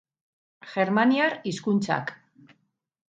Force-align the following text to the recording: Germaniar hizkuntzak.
Germaniar 0.71 1.37
hizkuntzak. 1.51 2.15